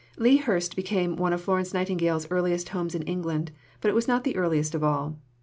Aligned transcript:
Lea 0.17 0.37
Hurst 0.37 0.75
became 0.75 1.15
one 1.15 1.31
of 1.31 1.41
Florence 1.41 1.75
Nightingale's 1.75 2.25
earliest 2.31 2.69
homes 2.69 2.95
in 2.95 3.03
England, 3.03 3.51
but 3.81 3.89
it 3.89 3.93
was 3.93 4.07
not 4.07 4.23
the 4.23 4.35
earliest 4.35 4.73
of 4.73 4.83
all. 4.83 5.19